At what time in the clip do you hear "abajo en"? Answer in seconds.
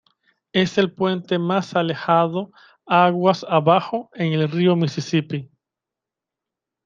3.47-4.33